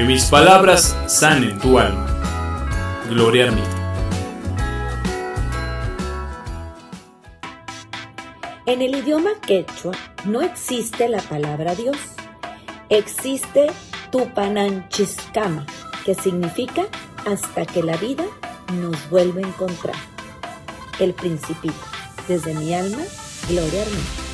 [0.00, 2.06] Que mis palabras sanen tu alma.
[3.10, 3.60] Gloria a mí.
[8.64, 9.92] En el idioma quechua
[10.24, 11.98] no existe la palabra Dios.
[12.88, 13.66] Existe
[14.10, 15.66] Tupananchiscama,
[16.06, 16.86] que significa
[17.30, 18.24] hasta que la vida
[18.80, 19.96] nos vuelve a encontrar.
[20.98, 21.84] El principito.
[22.26, 23.02] Desde mi alma,
[23.50, 24.29] Gloria a mí.